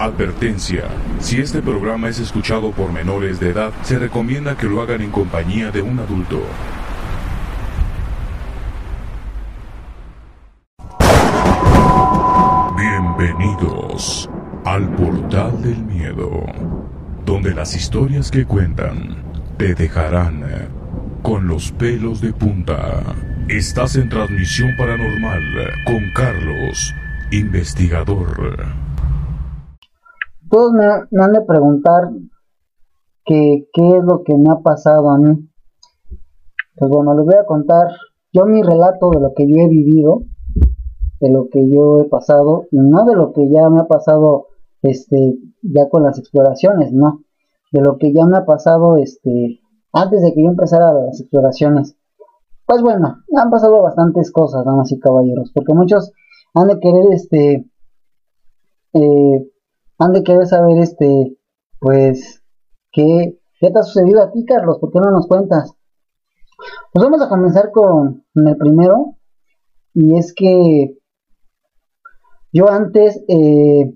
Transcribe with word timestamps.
Advertencia. 0.00 0.84
Si 1.18 1.42
este 1.42 1.60
programa 1.60 2.08
es 2.08 2.18
escuchado 2.18 2.70
por 2.70 2.90
menores 2.90 3.38
de 3.38 3.50
edad, 3.50 3.70
se 3.82 3.98
recomienda 3.98 4.56
que 4.56 4.64
lo 4.64 4.80
hagan 4.80 5.02
en 5.02 5.10
compañía 5.10 5.70
de 5.70 5.82
un 5.82 5.98
adulto. 5.98 6.40
Bienvenidos 12.78 14.30
al 14.64 14.88
portal 14.94 15.60
del 15.60 15.82
miedo, 15.84 16.46
donde 17.26 17.54
las 17.54 17.76
historias 17.76 18.30
que 18.30 18.46
cuentan 18.46 19.22
te 19.58 19.74
dejarán 19.74 20.70
con 21.20 21.46
los 21.46 21.72
pelos 21.72 22.22
de 22.22 22.32
punta. 22.32 23.02
Estás 23.48 23.96
en 23.96 24.08
transmisión 24.08 24.70
paranormal 24.78 25.42
con 25.84 26.10
Carlos, 26.14 26.94
investigador. 27.30 28.89
Todos 30.50 30.72
me, 30.72 30.84
me 31.10 31.24
han 31.24 31.32
de 31.32 31.42
preguntar 31.42 32.10
que, 33.24 33.68
qué 33.72 33.88
es 33.88 34.04
lo 34.04 34.24
que 34.24 34.36
me 34.36 34.50
ha 34.50 34.56
pasado 34.56 35.10
a 35.10 35.18
mí. 35.18 35.48
Pues 36.76 36.90
bueno, 36.90 37.14
les 37.14 37.24
voy 37.24 37.34
a 37.36 37.46
contar 37.46 37.88
yo 38.32 38.46
mi 38.46 38.62
relato 38.62 39.10
de 39.10 39.20
lo 39.20 39.32
que 39.34 39.46
yo 39.46 39.56
he 39.56 39.68
vivido, 39.68 40.22
de 41.20 41.30
lo 41.30 41.48
que 41.48 41.68
yo 41.68 42.00
he 42.00 42.04
pasado, 42.04 42.66
y 42.70 42.78
no 42.78 43.04
de 43.04 43.14
lo 43.14 43.32
que 43.32 43.48
ya 43.48 43.68
me 43.68 43.80
ha 43.80 43.86
pasado 43.86 44.46
este 44.82 45.38
ya 45.62 45.88
con 45.88 46.02
las 46.02 46.18
exploraciones, 46.18 46.92
no, 46.92 47.22
de 47.70 47.80
lo 47.82 47.98
que 47.98 48.12
ya 48.12 48.24
me 48.24 48.38
ha 48.38 48.44
pasado 48.44 48.96
este 48.96 49.60
antes 49.92 50.22
de 50.22 50.32
que 50.32 50.42
yo 50.42 50.48
empezara 50.48 50.92
las 50.92 51.20
exploraciones. 51.20 51.96
Pues 52.66 52.82
bueno, 52.82 53.16
han 53.36 53.50
pasado 53.50 53.82
bastantes 53.82 54.30
cosas, 54.30 54.64
damas 54.64 54.90
y 54.92 54.98
caballeros, 54.98 55.50
porque 55.52 55.74
muchos 55.74 56.12
han 56.54 56.68
de 56.68 56.78
querer 56.78 57.06
este 57.12 57.68
eh, 58.92 59.49
han 60.00 60.12
de 60.12 60.24
querer 60.24 60.46
saber, 60.46 60.78
este, 60.78 61.36
pues, 61.78 62.42
¿qué, 62.90 63.38
¿qué 63.60 63.70
te 63.70 63.78
ha 63.78 63.82
sucedido 63.82 64.22
a 64.22 64.32
ti, 64.32 64.44
Carlos? 64.46 64.78
¿Por 64.78 64.90
qué 64.90 64.98
no 64.98 65.10
nos 65.10 65.26
cuentas? 65.26 65.74
Pues 66.92 67.04
vamos 67.04 67.20
a 67.22 67.28
comenzar 67.28 67.70
con, 67.70 68.24
el 68.34 68.56
primero, 68.56 69.16
y 69.92 70.16
es 70.16 70.34
que 70.34 70.96
yo 72.52 72.70
antes, 72.70 73.22
eh, 73.28 73.92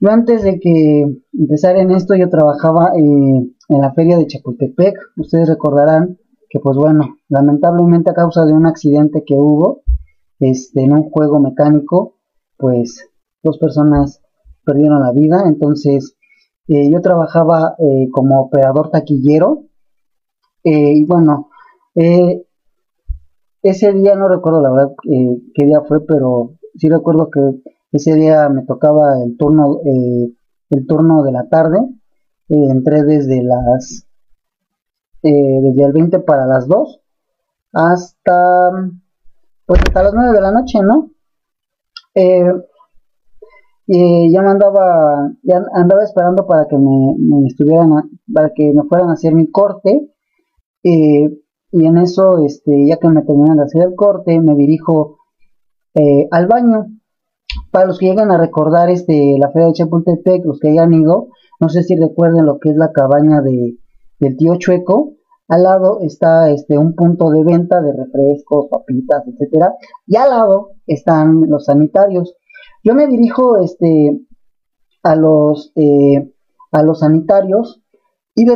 yo 0.00 0.10
antes 0.10 0.42
de 0.42 0.58
que 0.58 1.04
empezara 1.38 1.80
en 1.80 1.90
esto, 1.90 2.14
yo 2.16 2.30
trabajaba 2.30 2.92
eh, 2.96 3.00
en 3.68 3.80
la 3.80 3.92
feria 3.92 4.16
de 4.16 4.26
Chapultepec. 4.26 4.96
Ustedes 5.18 5.48
recordarán 5.48 6.18
que, 6.48 6.60
pues 6.60 6.76
bueno, 6.78 7.18
lamentablemente 7.28 8.10
a 8.10 8.14
causa 8.14 8.46
de 8.46 8.54
un 8.54 8.66
accidente 8.66 9.22
que 9.26 9.34
hubo 9.34 9.82
este, 10.40 10.82
en 10.82 10.92
un 10.92 11.10
juego 11.10 11.40
mecánico, 11.40 12.16
pues 12.56 13.10
dos 13.46 13.58
personas 13.58 14.20
perdieron 14.66 15.00
la 15.00 15.12
vida, 15.12 15.44
entonces 15.46 16.16
eh, 16.68 16.90
yo 16.90 17.00
trabajaba 17.00 17.76
eh, 17.78 18.08
como 18.10 18.40
operador 18.42 18.90
taquillero 18.90 19.64
eh, 20.64 20.94
y 20.94 21.04
bueno, 21.04 21.48
ese 23.62 23.92
día 23.94 24.16
no 24.16 24.28
recuerdo 24.28 24.60
la 24.60 24.70
verdad 24.70 24.92
qué 25.54 25.64
día 25.64 25.80
fue, 25.88 26.04
pero 26.04 26.56
sí 26.74 26.90
recuerdo 26.90 27.30
que 27.30 27.40
ese 27.92 28.14
día 28.14 28.48
me 28.50 28.64
tocaba 28.64 29.22
el 29.24 29.36
turno, 29.38 29.78
el 29.84 30.86
turno 30.86 31.22
de 31.22 31.32
la 31.32 31.48
tarde, 31.48 31.78
entré 32.48 33.04
desde 33.04 33.42
las, 33.42 34.06
desde 35.22 35.84
el 35.84 35.92
20 35.92 36.18
para 36.18 36.44
las 36.44 36.68
2 36.68 37.00
hasta, 37.72 38.70
pues 39.64 39.80
hasta 39.86 40.02
las 40.02 40.12
9 40.12 40.32
de 40.32 40.40
la 40.40 40.50
noche, 40.50 40.80
¿no? 40.82 41.12
Ya 43.86 44.42
me 44.42 44.50
andaba, 44.50 45.32
ya 45.42 45.62
andaba 45.72 46.02
esperando 46.02 46.46
para 46.46 46.66
que 46.66 46.76
me, 46.76 47.46
estuvieran, 47.46 47.90
para 48.32 48.50
que 48.54 48.72
me 48.72 48.82
fueran 48.88 49.10
a 49.10 49.14
hacer 49.14 49.34
mi 49.34 49.50
corte, 49.50 50.10
y 51.78 51.84
en 51.84 51.98
eso, 51.98 52.44
este, 52.44 52.86
ya 52.86 52.96
que 52.96 53.08
me 53.08 53.22
terminan 53.22 53.58
de 53.58 53.64
hacer 53.64 53.82
el 53.82 53.94
corte, 53.94 54.40
me 54.40 54.54
dirijo 54.54 55.18
eh, 55.94 56.28
al 56.30 56.46
baño. 56.46 56.86
Para 57.70 57.86
los 57.86 57.98
que 57.98 58.06
llegan 58.06 58.30
a 58.30 58.38
recordar 58.38 58.90
este, 58.90 59.36
la 59.38 59.50
feria 59.50 59.68
de 59.68 59.74
Chapultepec, 59.74 60.44
los 60.44 60.58
que 60.58 60.70
hayan 60.70 60.94
ido, 60.94 61.28
no 61.60 61.68
sé 61.68 61.82
si 61.82 61.96
recuerden 61.96 62.46
lo 62.46 62.58
que 62.58 62.70
es 62.70 62.76
la 62.76 62.92
cabaña 62.92 63.40
de, 63.40 63.76
del 64.20 64.36
tío 64.36 64.56
Chueco, 64.56 65.14
al 65.48 65.62
lado 65.62 66.00
está 66.00 66.50
este 66.50 66.76
un 66.76 66.94
punto 66.94 67.30
de 67.30 67.44
venta 67.44 67.80
de 67.80 67.92
refrescos, 67.92 68.66
papitas, 68.70 69.22
etcétera, 69.26 69.74
y 70.06 70.16
al 70.16 70.30
lado 70.30 70.70
están 70.86 71.48
los 71.48 71.66
sanitarios. 71.66 72.34
Yo 72.86 72.94
me 72.94 73.08
dirijo 73.08 73.58
este, 73.58 74.16
a, 75.02 75.16
los, 75.16 75.72
eh, 75.74 76.32
a 76.70 76.84
los 76.84 77.00
sanitarios 77.00 77.82
y, 78.36 78.46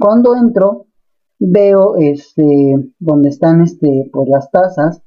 cuando 0.00 0.34
entro 0.36 0.86
veo 1.38 1.96
este, 1.96 2.76
donde 2.98 3.28
están 3.28 3.60
este, 3.60 4.08
pues, 4.10 4.26
las 4.30 4.50
tazas, 4.50 5.02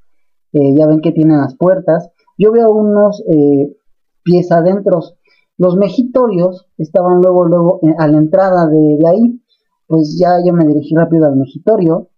eh, 0.52 0.76
ya 0.76 0.86
ven 0.86 1.00
que 1.00 1.10
tienen 1.10 1.38
las 1.38 1.56
puertas, 1.56 2.12
yo 2.38 2.52
veo 2.52 2.70
unos 2.70 3.20
eh, 3.28 3.76
pies 4.22 4.52
adentro. 4.52 5.00
Los 5.56 5.76
mejitorios 5.76 6.68
estaban 6.78 7.20
luego, 7.20 7.46
luego 7.46 7.80
a 7.98 8.06
la 8.06 8.18
entrada 8.18 8.68
de, 8.68 8.96
de, 8.96 9.08
ahí, 9.08 9.42
pues 9.88 10.16
ya 10.16 10.36
yo 10.46 10.52
me 10.52 10.64
dirigí 10.64 10.94
rápido 10.94 11.26
al 11.26 11.34
mejitorio. 11.34 12.10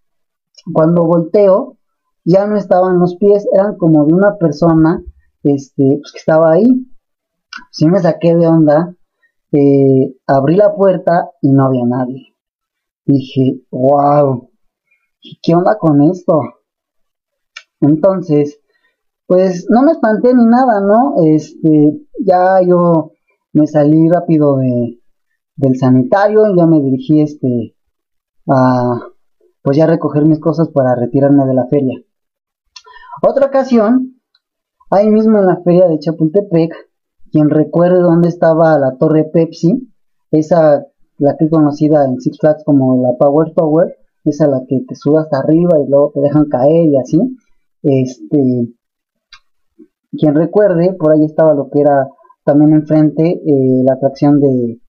Cuando 0.75 1.07
volteo, 1.07 1.79
ya 2.23 2.47
no 2.47 2.59
estaban 2.59 2.99
los 2.99 3.17
pies, 3.17 3.49
eran 3.51 3.79
como 3.79 4.05
de 4.05 4.13
una 4.13 4.37
persona 4.37 5.03
este, 5.43 5.99
pues 6.01 6.13
que 6.13 6.19
estaba 6.19 6.53
ahí. 6.53 6.87
Sí 7.71 7.87
me 7.87 8.01
saqué 8.01 8.35
de 8.35 8.47
onda, 8.47 8.95
eh, 9.53 10.17
abrí 10.27 10.57
la 10.57 10.75
puerta 10.75 11.31
y 11.43 11.51
no 11.51 11.67
había 11.67 11.85
nadie. 11.85 12.35
Dije, 13.05 13.63
wow, 13.71 14.51
¿qué 15.43 15.55
onda 15.55 15.77
con 15.79 16.03
esto? 16.03 16.41
Entonces, 17.81 18.61
pues 19.27 19.67
no 19.71 19.83
me 19.83 19.93
espanté 19.93 20.35
ni 20.35 20.45
nada, 20.45 20.81
¿no? 20.81 21.15
Este, 21.25 22.07
ya 22.19 22.61
yo 22.67 23.13
me 23.53 23.67
salí 23.67 24.09
rápido 24.09 24.59
de, 24.59 25.01
del 25.57 25.77
sanitario 25.77 26.53
y 26.53 26.57
ya 26.57 26.67
me 26.67 26.81
dirigí 26.81 27.21
este 27.21 27.77
a 28.49 29.01
pues 29.63 29.77
ya 29.77 29.87
recoger 29.87 30.25
mis 30.25 30.41
cosas 30.41 30.69
para 30.71 30.95
retirarme 30.95 31.45
de 31.47 31.55
la 31.55 31.67
feria. 31.67 32.03
Otra 33.23 33.47
ocasión 33.47 34.20
Ahí 34.91 35.09
mismo 35.09 35.39
en 35.39 35.47
la 35.47 35.61
feria 35.63 35.87
de 35.87 36.01
Chapultepec, 36.01 36.73
quien 37.31 37.49
recuerde 37.49 38.01
dónde 38.01 38.29
estaba 38.29 38.77
la 38.79 38.97
torre 38.99 39.25
Pepsi, 39.25 39.89
esa 40.33 40.85
la 41.19 41.37
que 41.37 41.45
es 41.45 41.51
conocida 41.51 42.05
en 42.07 42.19
Six 42.19 42.39
Flags 42.41 42.65
como 42.65 43.01
la 43.03 43.17
Power 43.17 43.53
Tower, 43.55 43.95
esa 44.25 44.49
la 44.49 44.63
que 44.67 44.81
te 44.89 44.95
sube 44.97 45.21
hasta 45.21 45.39
arriba 45.39 45.79
y 45.79 45.89
luego 45.89 46.11
te 46.15 46.21
dejan 46.21 46.47
caer 46.47 46.87
y 46.87 46.97
así. 46.97 47.37
Este, 47.83 48.75
quien 50.13 50.35
recuerde, 50.35 50.95
por 50.95 51.13
ahí 51.13 51.25
estaba 51.25 51.55
lo 51.55 51.71
que 51.71 51.81
era 51.81 52.09
también 52.45 52.73
enfrente 52.73 53.31
eh, 53.31 53.83
la 53.85 53.95
atracción 53.95 54.41
de, 54.41 54.81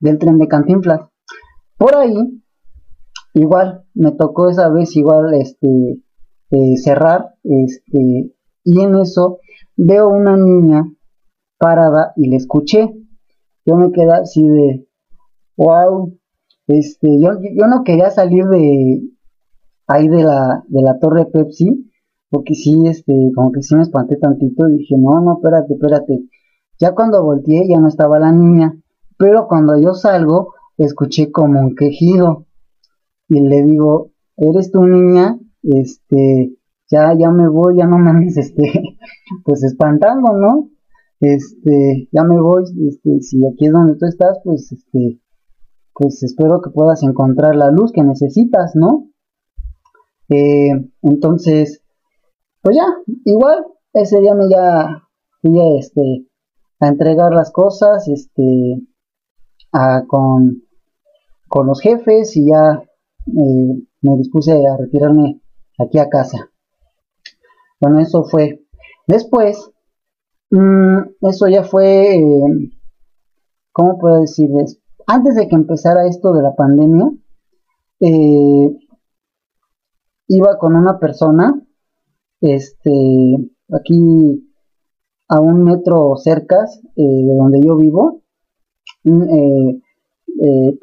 del 0.00 0.18
tren 0.18 0.38
de 0.38 0.48
Cantinflas. 0.48 1.00
Por 1.76 1.96
ahí, 1.96 2.42
igual, 3.34 3.84
me 3.92 4.12
tocó 4.12 4.48
esa 4.48 4.70
vez 4.70 4.96
igual 4.96 5.34
este, 5.34 6.00
eh, 6.50 6.76
cerrar, 6.76 7.34
este, 7.42 8.32
y 8.64 8.80
en 8.80 8.94
eso 8.96 9.40
veo 9.76 10.08
una 10.08 10.36
niña 10.36 10.84
parada 11.58 12.12
y 12.16 12.28
le 12.28 12.36
escuché. 12.36 12.92
Yo 13.64 13.76
me 13.76 13.92
quedé 13.92 14.12
así 14.12 14.46
de, 14.46 14.86
wow, 15.56 16.12
este, 16.66 17.20
yo, 17.20 17.30
yo 17.54 17.66
no 17.66 17.84
quería 17.84 18.10
salir 18.10 18.44
de 18.46 19.02
ahí 19.86 20.08
de 20.08 20.22
la, 20.24 20.64
de 20.68 20.82
la 20.82 20.98
torre 20.98 21.26
Pepsi, 21.26 21.90
porque 22.30 22.54
sí, 22.54 22.86
este, 22.86 23.30
como 23.34 23.52
que 23.52 23.62
sí 23.62 23.74
me 23.74 23.82
espanté 23.82 24.16
tantito 24.16 24.66
dije, 24.66 24.96
no, 24.98 25.20
no, 25.20 25.34
espérate, 25.34 25.74
espérate. 25.74 26.24
Ya 26.78 26.94
cuando 26.94 27.22
volteé 27.22 27.68
ya 27.68 27.78
no 27.78 27.88
estaba 27.88 28.18
la 28.18 28.32
niña, 28.32 28.74
pero 29.18 29.46
cuando 29.46 29.78
yo 29.78 29.94
salgo, 29.94 30.54
escuché 30.78 31.30
como 31.30 31.60
un 31.60 31.74
quejido 31.76 32.46
y 33.28 33.40
le 33.40 33.62
digo, 33.62 34.10
¿eres 34.36 34.72
tu 34.72 34.82
niña? 34.82 35.38
Este, 35.62 36.56
ya, 36.92 37.14
ya 37.18 37.30
me 37.30 37.48
voy, 37.48 37.78
ya 37.78 37.86
no 37.86 37.98
me 37.98 38.10
andes, 38.10 38.36
este, 38.36 38.62
pues 39.44 39.64
espantando, 39.64 40.36
¿no? 40.36 40.70
Este, 41.20 42.08
ya 42.12 42.22
me 42.24 42.38
voy, 42.38 42.64
este, 42.88 43.20
si 43.20 43.46
aquí 43.46 43.66
es 43.66 43.72
donde 43.72 43.96
tú 43.96 44.06
estás, 44.06 44.38
pues, 44.44 44.70
este, 44.70 45.20
pues 45.94 46.22
espero 46.22 46.60
que 46.60 46.70
puedas 46.70 47.02
encontrar 47.02 47.56
la 47.56 47.70
luz 47.70 47.92
que 47.92 48.02
necesitas, 48.02 48.72
¿no? 48.74 49.08
Eh, 50.28 50.70
entonces, 51.02 51.82
pues 52.60 52.76
ya, 52.76 52.86
igual, 53.24 53.64
ese 53.94 54.20
día 54.20 54.34
me 54.34 54.48
ya 54.50 55.02
fui 55.40 55.58
a, 55.58 55.78
este, 55.78 56.26
a 56.80 56.88
entregar 56.88 57.32
las 57.32 57.50
cosas, 57.50 58.06
este, 58.08 58.82
a, 59.72 60.04
con, 60.06 60.62
con 61.48 61.66
los 61.66 61.80
jefes 61.80 62.36
y 62.36 62.48
ya 62.48 62.82
eh, 63.26 63.82
me 64.02 64.16
dispuse 64.16 64.52
a 64.52 64.76
retirarme 64.76 65.40
aquí 65.78 65.98
a 65.98 66.08
casa. 66.08 66.51
Bueno, 67.82 68.00
eso 68.00 68.24
fue. 68.24 68.64
Después, 69.06 69.72
Mm, 70.52 70.98
eso 71.22 71.48
ya 71.48 71.64
fue, 71.64 72.16
eh, 72.16 72.70
¿cómo 73.72 73.98
puedo 73.98 74.20
decirles? 74.20 74.78
Antes 75.06 75.34
de 75.34 75.48
que 75.48 75.56
empezara 75.56 76.06
esto 76.06 76.34
de 76.34 76.42
la 76.42 76.54
pandemia, 76.54 77.10
eh, 78.00 78.70
iba 80.28 80.58
con 80.58 80.76
una 80.76 80.98
persona, 80.98 81.58
este, 82.42 82.90
aquí 83.72 84.46
a 85.28 85.40
un 85.40 85.64
metro 85.64 86.16
cerca 86.16 86.66
eh, 86.96 87.02
de 87.02 87.34
donde 87.34 87.62
yo 87.62 87.76
vivo, 87.76 88.22
mm, 89.04 89.80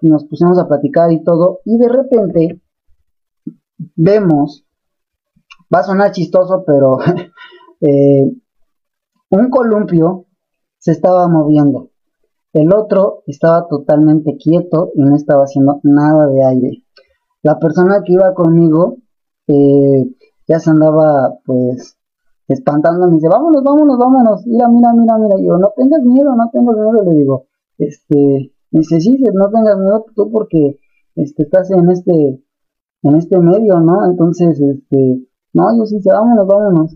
nos 0.01 0.25
pusimos 0.25 0.57
a 0.57 0.67
platicar 0.67 1.11
y 1.11 1.23
todo, 1.23 1.59
y 1.65 1.77
de 1.77 1.89
repente 1.89 2.61
vemos, 3.95 4.65
va 5.73 5.79
a 5.79 5.83
sonar 5.83 6.11
chistoso, 6.11 6.63
pero 6.65 6.97
Un 9.31 9.49
columpio 9.51 10.25
se 10.79 10.91
estaba 10.91 11.27
moviendo. 11.27 11.91
El 12.51 12.73
otro 12.73 13.21
estaba 13.27 13.67
totalmente 13.67 14.37
quieto 14.37 14.91
y 14.95 15.03
no 15.03 15.15
estaba 15.15 15.43
haciendo 15.43 15.79
nada 15.83 16.27
de 16.27 16.43
aire. 16.43 16.83
La 17.43 17.59
persona 17.59 18.01
que 18.03 18.13
iba 18.13 18.33
conmigo 18.33 18.97
eh, 19.47 20.15
ya 20.47 20.59
se 20.59 20.71
andaba 20.71 21.37
pues 21.45 21.95
espantando. 22.47 23.07
Me 23.07 23.15
dice, 23.15 23.27
vámonos, 23.29 23.63
vámonos, 23.63 23.99
vámonos. 23.99 24.47
Mira, 24.47 24.67
mira, 24.67 24.93
mira, 24.93 25.17
mira. 25.19 25.35
yo, 25.39 25.59
no 25.59 25.71
tengas 25.75 26.01
miedo, 26.01 26.35
no 26.35 26.49
tengas 26.51 26.75
miedo. 26.75 27.03
Le 27.03 27.15
digo, 27.19 27.45
este, 27.77 28.51
me 28.71 28.79
dice, 28.79 28.99
sí, 28.99 29.15
no 29.31 29.51
tengas 29.51 29.77
miedo 29.77 30.05
tú 30.15 30.31
porque 30.31 30.79
este, 31.15 31.43
estás 31.43 31.69
en 31.69 31.87
este, 31.91 32.43
en 33.03 33.15
este 33.15 33.37
medio, 33.37 33.79
¿no? 33.79 34.05
Entonces, 34.05 34.59
este, 34.59 35.28
no, 35.53 35.77
yo 35.77 35.85
sí, 35.85 35.99
vámonos, 36.05 36.47
vámonos. 36.47 36.95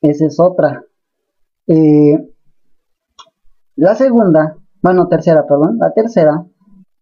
Esa 0.00 0.26
es 0.26 0.38
otra. 0.38 0.84
Eh, 1.66 2.30
la 3.76 3.94
segunda, 3.94 4.56
bueno, 4.82 5.08
tercera, 5.08 5.46
perdón, 5.46 5.78
la 5.78 5.92
tercera, 5.92 6.46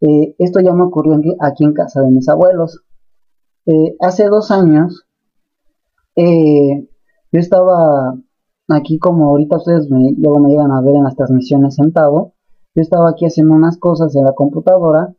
eh, 0.01 0.35
esto 0.39 0.61
ya 0.61 0.73
me 0.73 0.85
ocurrió 0.85 1.21
aquí 1.41 1.65
en 1.65 1.73
casa 1.73 2.01
de 2.01 2.11
mis 2.11 2.29
abuelos. 2.29 2.83
Eh, 3.67 3.97
hace 4.01 4.29
dos 4.29 4.51
años, 4.51 5.07
yo 6.15 7.41
estaba 7.41 8.15
aquí 8.69 8.99
como 8.99 9.29
ahorita 9.29 9.57
ustedes 9.57 9.91
me, 9.91 10.13
luego 10.17 10.41
me 10.41 10.51
llegan 10.51 10.71
a 10.71 10.81
ver 10.81 10.95
en 10.97 11.05
las 11.05 11.17
transmisiones 11.17 11.75
sentado, 11.75 12.35
yo 12.75 12.83
estaba 12.83 13.11
aquí 13.11 13.27
haciendo 13.27 13.55
unas 13.55 13.79
cosas 13.79 14.15
en 14.17 14.25
la 14.25 14.33
computadora 14.33 15.15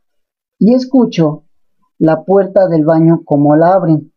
y 0.57 0.73
escucho 0.73 1.43
la 1.99 2.23
puerta 2.23 2.67
del 2.67 2.85
baño 2.85 3.23
como 3.25 3.55
la 3.55 3.73
abren. 3.73 4.12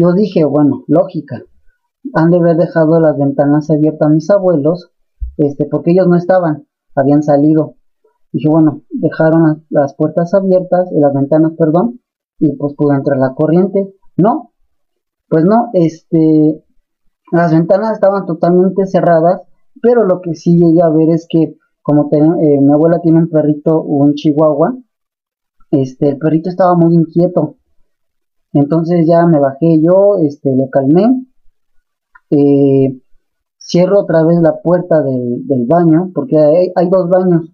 Yo 0.00 0.14
dije, 0.14 0.46
bueno, 0.46 0.84
lógica, 0.86 1.42
han 2.14 2.30
de 2.30 2.38
haber 2.38 2.56
dejado 2.56 2.98
las 3.00 3.18
ventanas 3.18 3.70
abiertas 3.70 4.08
a 4.08 4.10
mis 4.10 4.30
abuelos, 4.30 4.90
este, 5.36 5.66
porque 5.66 5.90
ellos 5.90 6.08
no 6.08 6.16
estaban, 6.16 6.66
habían 6.94 7.22
salido. 7.22 7.74
Dije, 8.32 8.48
bueno, 8.48 8.80
dejaron 8.88 9.66
las, 9.68 9.94
puertas 9.96 10.32
abiertas, 10.32 10.90
y 10.90 10.98
las 11.00 11.12
ventanas, 11.12 11.52
perdón, 11.58 12.00
y 12.38 12.50
pues 12.56 12.72
pudo 12.78 12.94
entrar 12.94 13.18
la 13.18 13.34
corriente. 13.34 13.92
No, 14.16 14.54
pues 15.28 15.44
no, 15.44 15.68
este, 15.74 16.64
las 17.30 17.52
ventanas 17.52 17.92
estaban 17.92 18.24
totalmente 18.24 18.86
cerradas, 18.86 19.42
pero 19.82 20.06
lo 20.06 20.22
que 20.22 20.34
sí 20.34 20.56
llegué 20.56 20.80
a 20.80 20.88
ver 20.88 21.10
es 21.10 21.26
que, 21.28 21.58
como 21.82 22.08
eh, 22.10 22.58
mi 22.58 22.72
abuela 22.72 23.00
tiene 23.02 23.18
un 23.18 23.28
perrito, 23.28 23.82
un 23.82 24.14
chihuahua, 24.14 24.78
este, 25.70 26.08
el 26.08 26.16
perrito 26.16 26.48
estaba 26.48 26.74
muy 26.74 26.94
inquieto. 26.94 27.58
Entonces 28.52 29.06
ya 29.06 29.26
me 29.26 29.38
bajé 29.38 29.80
yo, 29.80 30.16
este, 30.18 30.54
lo 30.56 30.68
calmé, 30.70 31.26
eh, 32.30 33.00
cierro 33.58 34.00
otra 34.00 34.24
vez 34.24 34.40
la 34.40 34.60
puerta 34.60 35.02
del, 35.02 35.66
baño, 35.66 36.10
porque 36.14 36.36
hay, 36.38 36.88
dos 36.88 37.08
baños. 37.08 37.50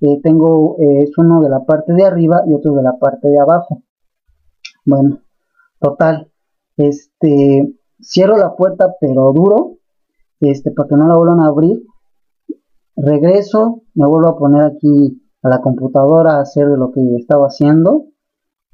Eh, 0.00 0.20
tengo, 0.22 0.76
eh, 0.78 1.04
es 1.04 1.18
uno 1.18 1.40
de 1.40 1.48
la 1.48 1.64
parte 1.64 1.94
de 1.94 2.04
arriba 2.04 2.42
y 2.46 2.54
otro 2.54 2.74
de 2.74 2.82
la 2.82 2.98
parte 2.98 3.28
de 3.28 3.40
abajo. 3.40 3.82
Bueno, 4.84 5.20
total, 5.80 6.30
este, 6.76 7.74
cierro 8.00 8.36
la 8.36 8.54
puerta 8.54 8.94
pero 9.00 9.32
duro, 9.32 9.78
este, 10.40 10.70
para 10.70 10.88
que 10.88 10.96
no 10.96 11.08
la 11.08 11.16
vuelvan 11.16 11.40
a 11.40 11.48
abrir. 11.48 11.82
Regreso, 12.94 13.82
me 13.94 14.06
vuelvo 14.06 14.28
a 14.28 14.38
poner 14.38 14.62
aquí 14.62 15.22
a 15.42 15.48
la 15.48 15.60
computadora 15.60 16.36
a 16.36 16.40
hacer 16.42 16.66
lo 16.66 16.92
que 16.92 17.00
estaba 17.16 17.46
haciendo 17.46 18.06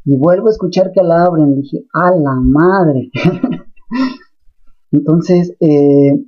y 0.05 0.17
vuelvo 0.17 0.49
a 0.49 0.51
escuchar 0.51 0.93
que 0.93 1.03
la 1.03 1.25
abren. 1.25 1.55
Dije, 1.61 1.85
a 1.93 2.11
la 2.11 2.35
madre. 2.35 3.11
Entonces, 4.93 5.55
eh, 5.61 6.25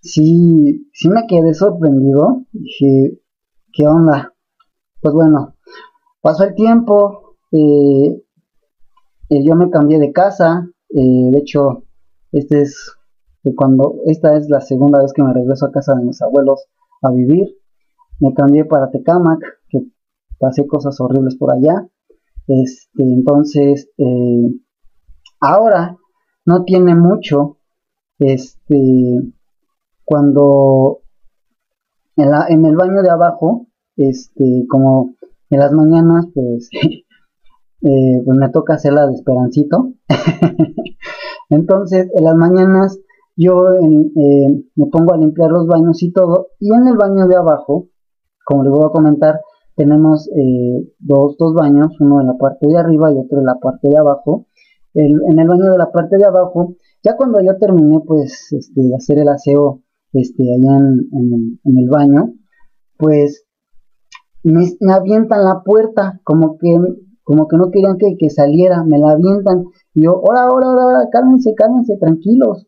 sí, 0.00 0.88
sí 0.92 1.08
me 1.08 1.26
quedé 1.26 1.54
sorprendido. 1.54 2.42
Dije, 2.52 3.20
¿qué 3.72 3.86
onda? 3.86 4.34
Pues 5.00 5.14
bueno, 5.14 5.54
pasó 6.20 6.44
el 6.44 6.54
tiempo, 6.54 7.36
eh, 7.52 8.22
eh, 9.30 9.44
yo 9.44 9.54
me 9.56 9.70
cambié 9.70 9.98
de 9.98 10.12
casa. 10.12 10.68
de 10.88 11.38
hecho, 11.38 11.84
este 12.32 12.62
es 12.62 12.92
cuando 13.54 14.00
esta 14.06 14.36
es 14.36 14.48
la 14.48 14.60
segunda 14.60 15.00
vez 15.00 15.12
que 15.12 15.22
me 15.22 15.32
regreso 15.32 15.66
a 15.66 15.70
casa 15.72 15.94
de 15.94 16.04
mis 16.04 16.20
abuelos 16.20 16.66
a 17.02 17.10
vivir. 17.12 17.56
Me 18.18 18.34
cambié 18.34 18.64
para 18.64 18.90
Tecamac, 18.90 19.40
que 19.68 19.86
pasé 20.38 20.66
cosas 20.66 21.00
horribles 21.00 21.36
por 21.36 21.52
allá. 21.52 21.86
Este, 22.48 23.02
entonces, 23.02 23.90
ahora 25.40 25.96
no 26.44 26.64
tiene 26.64 26.94
mucho 26.94 27.58
este, 28.18 29.32
cuando 30.04 31.00
en, 32.16 32.30
la, 32.30 32.46
en 32.48 32.64
el 32.64 32.76
baño 32.76 33.02
de 33.02 33.10
abajo, 33.10 33.66
este, 33.96 34.64
como 34.68 35.14
en 35.50 35.58
las 35.58 35.72
mañanas, 35.72 36.26
pues, 36.34 36.70
eh, 37.82 38.22
pues 38.24 38.38
me 38.38 38.48
toca 38.50 38.74
hacerla 38.74 39.06
de 39.06 39.14
esperancito. 39.14 39.92
Entonces, 41.50 42.08
en 42.14 42.24
las 42.24 42.34
mañanas 42.34 42.98
yo 43.36 43.70
eh, 43.70 44.64
me 44.74 44.86
pongo 44.86 45.12
a 45.12 45.18
limpiar 45.18 45.50
los 45.50 45.66
baños 45.66 46.02
y 46.02 46.10
todo, 46.10 46.48
y 46.58 46.72
en 46.72 46.88
el 46.88 46.96
baño 46.96 47.26
de 47.26 47.36
abajo, 47.36 47.88
como 48.44 48.64
les 48.64 48.72
voy 48.72 48.86
a 48.86 48.90
comentar, 48.90 49.40
tenemos 49.76 50.28
eh, 50.28 50.92
dos, 50.98 51.36
dos 51.38 51.54
baños, 51.54 51.92
uno 52.00 52.20
en 52.20 52.26
la 52.26 52.34
parte 52.34 52.66
de 52.66 52.78
arriba 52.78 53.12
y 53.12 53.18
otro 53.18 53.38
en 53.38 53.46
la 53.46 53.58
parte 53.60 53.88
de 53.88 53.98
abajo. 53.98 54.46
en 54.94 55.38
el 55.38 55.46
baño 55.46 55.70
de 55.70 55.78
la 55.78 55.92
parte 55.92 56.16
de 56.16 56.24
abajo 56.24 56.76
ya 57.06 57.16
cuando 57.16 57.40
yo 57.40 57.56
terminé, 57.56 58.00
pues, 58.04 58.52
este, 58.52 58.82
de 58.82 58.96
hacer 58.96 59.20
el 59.20 59.28
aseo, 59.28 59.80
este, 60.12 60.42
allá 60.42 60.76
en, 60.76 61.60
el, 61.62 61.88
baño, 61.88 62.34
pues, 62.98 63.44
me, 64.42 64.66
avientan 64.92 65.44
la 65.44 65.62
puerta, 65.64 66.20
como 66.24 66.58
que, 66.58 66.76
como 67.22 67.46
que 67.46 67.56
no 67.58 67.70
querían 67.70 67.96
que, 67.96 68.28
saliera, 68.28 68.82
me 68.82 68.98
la 68.98 69.12
avientan, 69.12 69.66
y 69.94 70.02
yo, 70.02 70.20
hola, 70.20 70.48
hola, 70.48 70.66
hola, 70.66 71.08
cálmense, 71.12 71.54
cálmense, 71.54 71.96
tranquilos. 71.96 72.66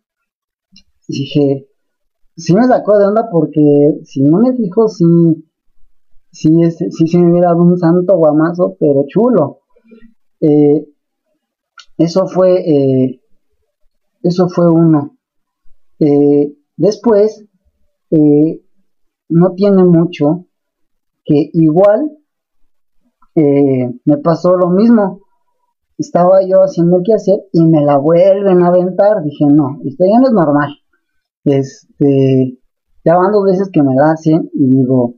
Y 1.08 1.22
dije, 1.22 1.68
sí 2.36 2.54
me 2.54 2.64
sacó 2.64 2.96
de 2.96 3.06
onda 3.06 3.28
porque 3.32 3.98
si 4.04 4.22
no 4.22 4.38
me 4.38 4.54
fijo, 4.54 4.86
sí, 4.86 5.04
sí, 6.38 6.62
es, 6.62 6.76
sí 6.76 7.08
se 7.08 7.18
me 7.18 7.32
hubiera 7.32 7.48
dado 7.48 7.62
un 7.62 7.76
santo 7.78 8.16
guamazo, 8.16 8.76
pero 8.78 9.04
chulo. 9.08 9.60
Eh, 10.40 10.86
eso 11.96 12.26
fue 12.28 12.60
eh, 12.60 13.20
eso 14.22 14.48
fue 14.48 14.70
uno. 14.70 15.16
Eh, 15.98 16.54
después, 16.76 17.44
no 18.10 19.52
tiene 19.54 19.84
mucho, 19.84 20.46
que 21.24 21.50
igual 21.52 22.16
me 23.34 24.18
pasó 24.22 24.56
lo 24.56 24.70
mismo. 24.70 25.20
Estaba 25.98 26.40
yo 26.46 26.60
haciendo 26.60 27.02
el 27.04 27.14
hacer 27.14 27.40
y 27.52 27.64
me 27.66 27.84
la 27.84 27.98
vuelven 27.98 28.62
a 28.62 28.68
aventar. 28.68 29.22
Dije, 29.24 29.46
no, 29.46 29.78
esto 29.84 30.04
ya 30.04 30.20
no 30.20 30.26
es 30.28 30.32
normal. 30.32 30.70
Este, 31.44 32.58
ya 33.04 33.16
van 33.16 33.32
dos 33.32 33.44
veces 33.44 33.70
que 33.72 33.82
me 33.82 33.94
la 33.94 34.12
hacen 34.12 34.48
y 34.54 34.66
digo, 34.68 35.17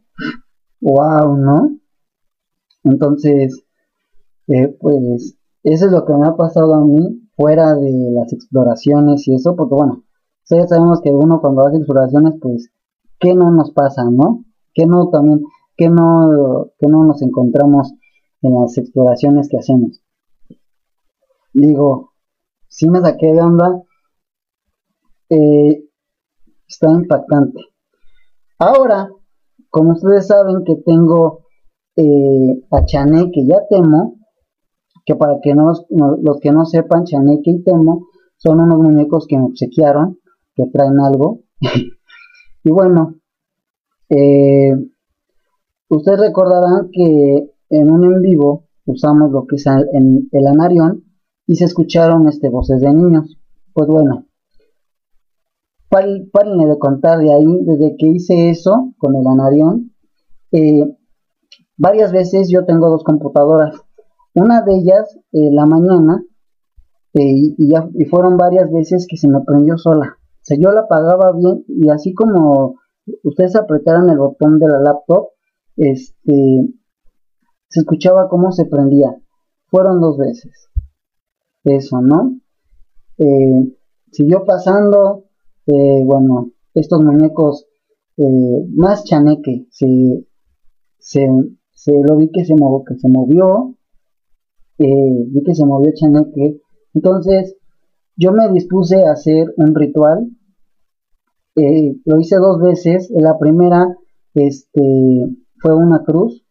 wow, 0.80 1.36
¿no? 1.36 1.78
Entonces, 2.84 3.62
pues, 4.46 5.36
eso 5.62 5.86
es 5.86 5.92
lo 5.92 6.04
que 6.04 6.14
me 6.14 6.26
ha 6.26 6.36
pasado 6.36 6.74
a 6.74 6.84
mí 6.84 7.28
fuera 7.36 7.74
de 7.74 7.92
las 8.12 8.32
exploraciones 8.32 9.26
y 9.28 9.34
eso, 9.34 9.54
porque 9.56 9.74
bueno, 9.74 10.04
ya 10.48 10.66
sabemos 10.66 11.00
que 11.00 11.10
uno 11.10 11.40
cuando 11.40 11.66
hace 11.66 11.76
exploraciones, 11.76 12.34
pues, 12.40 12.70
¿qué 13.18 13.34
no 13.34 13.50
nos 13.50 13.72
pasa, 13.72 14.04
no? 14.10 14.44
¿Qué 14.74 14.86
no 14.86 15.08
también, 15.10 15.42
qué 15.76 15.88
no, 15.88 16.70
qué 16.78 16.86
no 16.86 17.04
nos 17.04 17.22
encontramos 17.22 17.92
en 18.42 18.54
las 18.54 18.76
exploraciones 18.78 19.48
que 19.48 19.58
hacemos? 19.58 20.02
Digo, 21.52 22.12
si 22.68 22.88
me 22.88 23.00
saqué 23.00 23.32
de 23.32 23.40
onda, 23.40 23.82
eh, 25.28 25.84
está 26.66 26.90
impactante. 26.90 27.60
Ahora, 28.58 29.10
como 29.70 29.92
ustedes 29.92 30.26
saben 30.26 30.64
que 30.64 30.76
tengo 30.84 31.44
eh, 31.96 32.62
a 32.70 32.84
Chané 32.84 33.30
que 33.32 33.46
ya 33.46 33.58
temo, 33.68 34.20
que 35.04 35.14
para 35.16 35.40
que 35.42 35.54
no, 35.54 35.72
los 36.22 36.40
que 36.40 36.52
no 36.52 36.64
sepan, 36.64 37.04
Chaneque 37.04 37.50
y 37.50 37.62
Temo 37.62 38.06
son 38.36 38.60
unos 38.60 38.78
muñecos 38.78 39.26
que 39.26 39.36
me 39.36 39.44
obsequiaron, 39.44 40.18
que 40.54 40.64
traen 40.72 41.00
algo. 41.00 41.40
Y 42.62 42.70
bueno, 42.70 43.14
eh, 44.10 44.74
ustedes 45.88 46.20
recordarán 46.20 46.90
que 46.92 47.54
en 47.70 47.90
un 47.90 48.04
en 48.04 48.20
vivo 48.20 48.66
usamos 48.84 49.30
lo 49.30 49.46
que 49.46 49.56
es 49.56 49.66
el, 49.66 50.28
el 50.30 50.46
anarión 50.46 51.04
y 51.46 51.54
se 51.54 51.64
escucharon 51.64 52.28
este, 52.28 52.50
voces 52.50 52.82
de 52.82 52.92
niños. 52.92 53.38
Pues 53.72 53.88
bueno, 53.88 54.26
párenle 55.90 56.66
de 56.66 56.78
contar 56.78 57.18
de 57.18 57.32
ahí, 57.34 57.58
desde 57.62 57.96
que 57.96 58.06
hice 58.06 58.50
eso 58.50 58.92
con 58.98 59.16
el 59.16 59.26
anarión, 59.26 59.92
eh, 60.52 60.96
varias 61.76 62.12
veces 62.12 62.48
yo 62.50 62.64
tengo 62.64 62.88
dos 62.88 63.02
computadoras. 63.02 63.74
Una 64.34 64.62
de 64.62 64.76
ellas, 64.76 65.18
eh, 65.32 65.50
la 65.50 65.66
mañana, 65.66 66.24
eh, 67.14 67.54
y, 67.58 67.68
ya, 67.68 67.88
y 67.94 68.04
fueron 68.04 68.36
varias 68.36 68.70
veces 68.70 69.06
que 69.08 69.16
se 69.16 69.28
me 69.28 69.40
prendió 69.40 69.76
sola. 69.76 70.16
O 70.16 70.42
sea, 70.42 70.56
yo 70.58 70.70
la 70.70 70.82
apagaba 70.82 71.32
bien 71.32 71.64
y 71.66 71.90
así 71.90 72.14
como 72.14 72.76
ustedes 73.24 73.56
apretaran 73.56 74.08
el 74.08 74.18
botón 74.18 74.60
de 74.60 74.68
la 74.68 74.78
laptop, 74.78 75.30
este, 75.76 76.68
se 77.68 77.80
escuchaba 77.80 78.28
cómo 78.28 78.52
se 78.52 78.64
prendía. 78.64 79.16
Fueron 79.66 80.00
dos 80.00 80.16
veces. 80.18 80.68
Eso, 81.64 82.00
¿no? 82.00 82.38
Siguió 84.12 84.44
pasando, 84.44 85.29
eh, 85.66 86.02
bueno, 86.04 86.50
estos 86.74 87.02
muñecos 87.02 87.66
eh, 88.16 88.66
más 88.74 89.04
chaneque, 89.04 89.66
se, 89.70 90.26
se, 90.98 91.28
se, 91.72 91.92
lo 92.06 92.16
vi 92.16 92.30
que 92.30 92.44
se, 92.44 92.54
movió, 92.54 92.84
que 92.84 92.98
se 92.98 93.08
movió, 93.08 93.74
vi 94.78 95.42
que 95.44 95.54
se 95.54 95.64
movió 95.64 95.92
chaneque, 95.94 96.60
entonces 96.94 97.56
yo 98.16 98.32
me 98.32 98.50
dispuse 98.50 99.04
a 99.04 99.12
hacer 99.12 99.52
un 99.56 99.74
ritual, 99.74 100.30
lo 101.54 102.20
hice 102.20 102.36
dos 102.36 102.60
veces, 102.60 103.10
la 103.10 103.38
primera 103.38 103.96
este, 104.34 105.26
fue 105.60 105.74
una 105.76 106.02
cruz, 106.04 106.44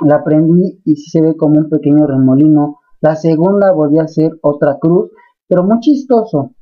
la 0.00 0.22
prendí 0.22 0.80
y 0.84 0.96
se 0.96 1.20
ve 1.20 1.36
como 1.36 1.58
un 1.58 1.68
pequeño 1.68 2.06
remolino. 2.06 2.78
La 3.00 3.16
segunda 3.16 3.72
volví 3.72 3.98
a 3.98 4.04
hacer 4.04 4.32
otra 4.42 4.78
cruz, 4.78 5.10
pero 5.46 5.64
muy 5.64 5.78
chistoso, 5.80 6.52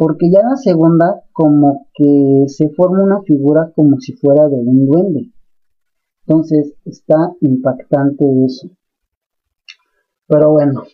porque 0.00 0.30
ya 0.30 0.40
la 0.40 0.56
segunda 0.56 1.24
como 1.30 1.88
que 1.92 2.44
se 2.46 2.70
forma 2.70 3.02
una 3.02 3.20
figura 3.20 3.70
como 3.76 4.00
si 4.00 4.14
fuera 4.14 4.48
de 4.48 4.54
un 4.54 4.86
duende. 4.86 5.30
Entonces 6.24 6.72
está 6.86 7.34
impactante 7.42 8.24
eso. 8.46 8.70
Pero 10.26 10.52
bueno, 10.52 10.84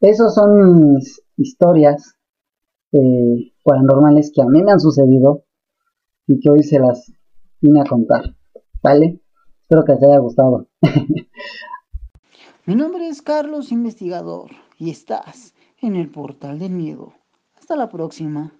esas 0.00 0.34
son 0.34 0.94
mis 0.94 1.22
historias 1.36 2.16
eh, 2.92 3.52
paranormales 3.62 4.32
que 4.34 4.40
a 4.40 4.46
mí 4.46 4.62
me 4.62 4.72
han 4.72 4.80
sucedido 4.80 5.44
y 6.26 6.40
que 6.40 6.48
hoy 6.48 6.62
se 6.62 6.78
las 6.78 7.12
vine 7.60 7.82
a 7.82 7.84
contar. 7.84 8.34
¿Vale? 8.82 9.20
Espero 9.60 9.84
que 9.84 9.92
les 9.92 10.04
haya 10.04 10.18
gustado. 10.20 10.68
Mi 12.64 12.76
nombre 12.76 13.08
es 13.08 13.20
Carlos 13.20 13.72
Investigador 13.72 14.52
y 14.78 14.88
estás 14.88 15.52
en 15.82 15.96
el 15.96 16.10
portal 16.10 16.58
del 16.58 16.72
miedo. 16.72 17.12
Hasta 17.62 17.76
la 17.76 17.88
próxima. 17.88 18.50